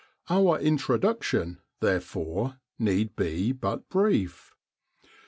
Our 0.31 0.57
introduction, 0.59 1.59
therefore, 1.79 2.59
need 2.79 3.15
be 3.15 3.51
but 3.51 3.87
brief. 3.87 4.51